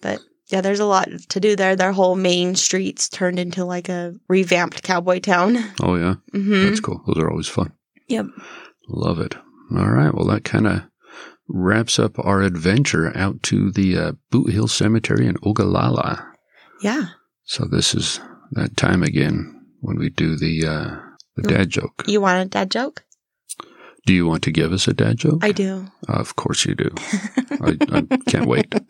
[0.00, 1.76] But yeah, there's a lot to do there.
[1.76, 5.56] Their whole main streets turned into like a revamped cowboy town.
[5.82, 6.14] Oh, yeah.
[6.32, 7.02] hmm That's cool.
[7.06, 7.72] Those are always fun.
[8.08, 8.26] Yep.
[8.88, 9.36] Love it.
[9.76, 10.12] All right.
[10.12, 10.82] Well, that kind of
[11.48, 16.26] wraps up our adventure out to the uh, Boot Hill Cemetery in Ogallala.
[16.82, 17.06] Yeah.
[17.44, 18.20] So this is
[18.52, 20.96] that time again when we do the uh,
[21.36, 22.04] the dad joke.
[22.06, 23.04] You want a dad joke?
[24.06, 25.44] Do you want to give us a dad joke?
[25.44, 25.86] I do.
[26.08, 26.90] of course you do.
[27.60, 28.72] I, I can't wait.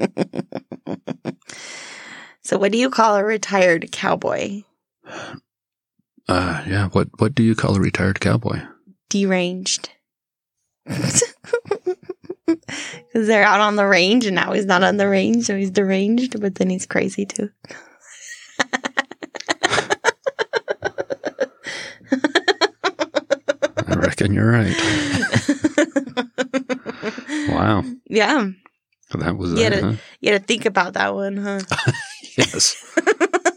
[2.42, 4.62] So, what do you call a retired cowboy?
[6.27, 6.88] Uh, yeah.
[6.88, 8.61] What What do you call a retired cowboy?
[9.09, 9.90] Deranged.
[12.46, 15.70] Because they're out on the range and now he's not on the range, so he's
[15.70, 17.49] deranged, but then he's crazy too.
[24.20, 24.76] Reckon you're right.
[27.48, 27.83] Wow.
[28.09, 28.48] yeah.
[29.14, 29.80] That was You had, huh?
[29.80, 31.61] to, you had to think about that one, huh?
[32.37, 32.76] Yes.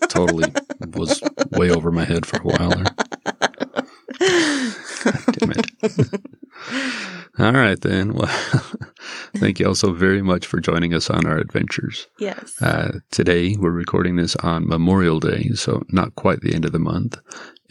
[0.10, 0.52] totally
[0.88, 1.22] was
[1.52, 2.86] way over my head for a while there.
[4.20, 6.22] Damn it.
[7.40, 8.14] All right, then.
[8.14, 8.28] Well,
[9.38, 12.08] thank you all so very much for joining us on our adventures.
[12.20, 12.54] yes.
[12.62, 16.80] Uh, today, we're recording this on Memorial Day, so not quite the end of the
[16.80, 17.18] month.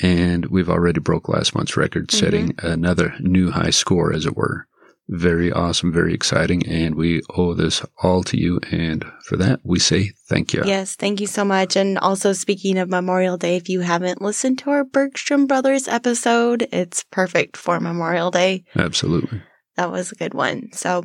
[0.03, 2.19] And we've already broke last month's record, mm-hmm.
[2.19, 4.67] setting another new high score, as it were.
[5.09, 6.67] Very awesome, very exciting.
[6.67, 8.61] And we owe this all to you.
[8.71, 10.63] And for that, we say thank you.
[10.65, 11.77] Yes, thank you so much.
[11.77, 16.69] And also, speaking of Memorial Day, if you haven't listened to our Bergstrom Brothers episode,
[16.73, 18.65] it's perfect for Memorial Day.
[18.77, 19.43] Absolutely.
[19.77, 20.69] That was a good one.
[20.73, 21.03] So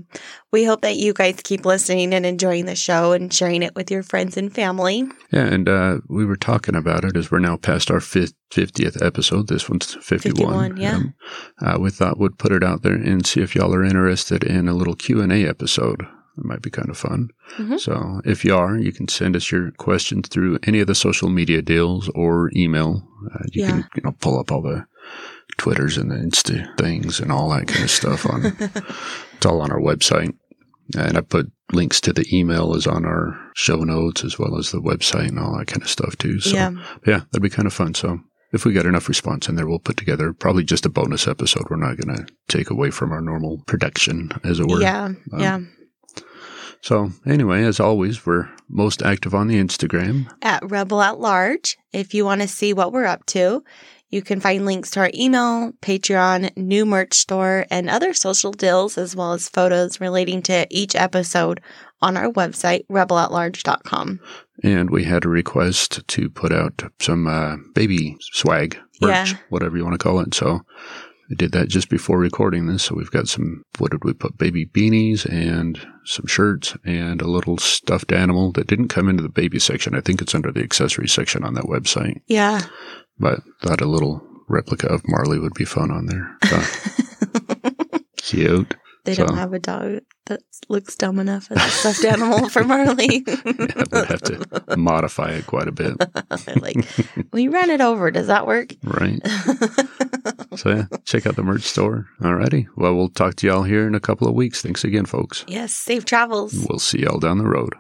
[0.51, 3.89] we hope that you guys keep listening and enjoying the show and sharing it with
[3.89, 5.05] your friends and family.
[5.32, 9.01] Yeah, and uh, we were talking about it as we're now past our fifth, 50th
[9.05, 9.47] episode.
[9.47, 10.76] This one's 51.
[10.76, 10.95] 51, yeah.
[10.95, 11.13] Um,
[11.61, 14.68] uh, we thought we'd put it out there and see if y'all are interested in
[14.68, 16.01] a little Q&A episode.
[16.01, 17.30] It might be kind of fun.
[17.57, 17.80] Mhm.
[17.80, 21.30] So if you are, you can send us your questions through any of the social
[21.30, 23.07] media deals or email.
[23.34, 23.70] Uh, you Yeah.
[23.70, 24.86] can you know pull up all the
[25.58, 28.45] Twitters and the Insta things and all that kind of stuff on.
[29.36, 30.34] it's all on our website.
[30.95, 34.72] And I put links to the email is on our show notes as well as
[34.72, 36.39] the website and all that kind of stuff too.
[36.39, 36.72] So yeah.
[37.05, 37.93] yeah, that'd be kind of fun.
[37.93, 38.20] So
[38.53, 41.66] if we get enough response in there, we'll put together probably just a bonus episode.
[41.70, 44.82] We're not going to take away from our normal production, as it were.
[44.82, 45.05] Yeah.
[45.05, 45.60] Um, yeah.
[46.82, 50.32] So anyway, as always, we're most active on the Instagram.
[50.41, 53.64] At Rebel at Large, if you want to see what we're up to,
[54.10, 58.97] you can find links to our email, Patreon, new merch store, and other social deals,
[58.97, 61.62] as well as photos relating to each episode
[62.01, 64.20] on our website, rebelatlarge.com.
[64.64, 69.38] And we had a request to put out some uh, baby swag, merch, Yeah.
[69.49, 70.34] whatever you want to call it.
[70.34, 70.62] So
[71.30, 72.84] I did that just before recording this.
[72.84, 74.38] So we've got some, what did we put?
[74.38, 79.30] Baby beanies and some shirts and a little stuffed animal that didn't come into the
[79.30, 79.93] baby section.
[79.95, 82.21] I think it's under the accessory section on that website.
[82.28, 82.61] Yeah.
[83.19, 86.38] But thought a little replica of Marley would be fun on there.
[87.28, 87.71] So,
[88.17, 88.75] cute.
[89.05, 92.63] They So- don't have a dog that looks dumb enough as a stuffed animal for
[92.63, 93.23] Marley.
[93.28, 95.95] Yeah, we'd have to modify it quite a bit.
[96.61, 96.75] like,
[97.32, 98.11] we ran it over.
[98.11, 98.73] Does that work?
[98.84, 99.19] Right.
[100.58, 102.08] So yeah, check out the merch store.
[102.20, 102.68] Alrighty.
[102.76, 104.62] Well, we'll talk to y'all here in a couple of weeks.
[104.62, 105.45] Thanks again, folks.
[105.47, 106.53] yes, safe travels.
[106.68, 107.74] We'll see y'all down the road.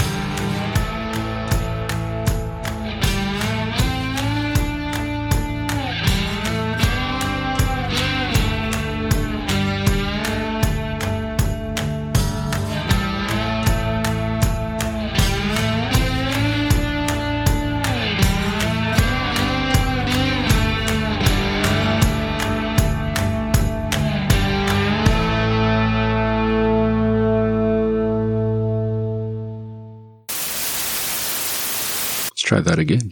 [32.47, 33.11] Try that again.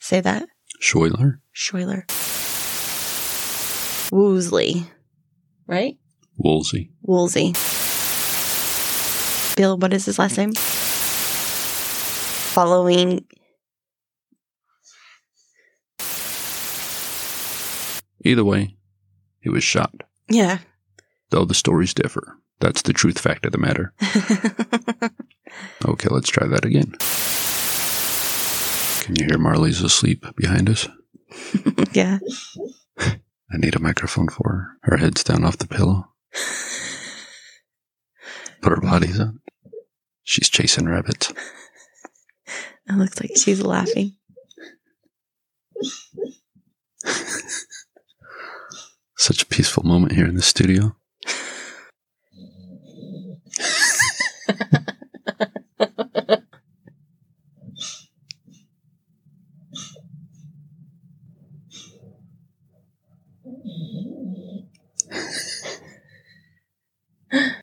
[0.00, 0.48] Say that.
[0.80, 2.04] Schuyler, Schuyler.
[4.10, 4.90] Woosley.
[5.68, 5.96] Right?
[6.36, 7.54] Woolsey, Woolsey.
[9.56, 10.52] Bill, what is his last name?
[12.54, 13.24] Following.
[18.24, 18.76] Either way,
[19.40, 19.94] he was shot.
[20.28, 20.58] Yeah.
[21.30, 22.36] Though the stories differ.
[22.58, 23.94] That's the truth fact of the matter.
[25.84, 26.92] Okay, let's try that again.
[29.04, 30.88] Can you hear Marley's asleep behind us?
[31.92, 32.18] yeah.
[32.98, 34.90] I need a microphone for her.
[34.90, 36.08] Her head's down off the pillow.
[38.62, 39.32] But her body's up.
[40.22, 41.32] She's chasing rabbits.
[42.86, 44.16] It looks like she's laughing.
[49.16, 50.94] Such a peaceful moment here in the studio.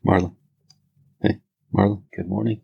[0.05, 0.33] Marla.
[1.21, 1.39] Hey,
[1.73, 2.61] Marla, good morning.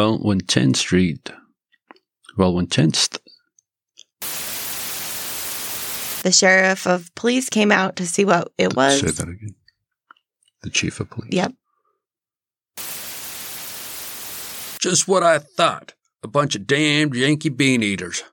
[0.00, 1.30] Well, when 10th Street,
[2.38, 3.18] well, when 10th,
[6.22, 9.00] The sheriff of police came out to see what it was.
[9.00, 9.54] say that again.
[10.62, 11.34] The chief of police.
[11.34, 11.52] Yep.
[14.80, 15.92] Just what I thought.
[16.22, 18.22] A bunch of damned Yankee bean eaters.